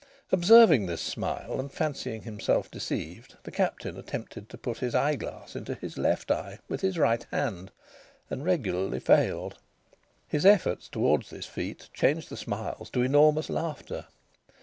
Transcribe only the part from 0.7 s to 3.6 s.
this smile, and fancying himself deceived, the